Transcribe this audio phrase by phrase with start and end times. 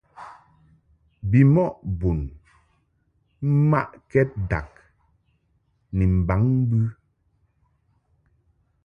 [1.29, 2.19] Bimɔʼ bun
[3.59, 4.69] mmaʼkɛd dag
[5.95, 6.79] ni mbaŋ mbɨ.